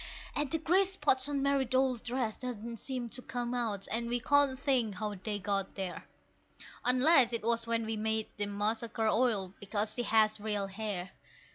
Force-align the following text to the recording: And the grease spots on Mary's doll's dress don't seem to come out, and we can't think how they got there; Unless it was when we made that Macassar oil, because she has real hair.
And 0.35 0.49
the 0.49 0.57
grease 0.57 0.93
spots 0.93 1.29
on 1.29 1.43
Mary's 1.43 1.69
doll's 1.69 2.01
dress 2.01 2.35
don't 2.35 2.75
seem 2.79 3.07
to 3.09 3.21
come 3.21 3.53
out, 3.53 3.87
and 3.91 4.09
we 4.09 4.19
can't 4.19 4.57
think 4.57 4.95
how 4.95 5.13
they 5.13 5.37
got 5.37 5.75
there; 5.75 6.07
Unless 6.83 7.33
it 7.33 7.43
was 7.43 7.67
when 7.67 7.85
we 7.85 7.95
made 7.97 8.25
that 8.37 8.47
Macassar 8.49 8.89
oil, 9.09 9.53
because 9.59 9.93
she 9.93 10.01
has 10.01 10.39
real 10.39 10.65
hair. 10.65 11.11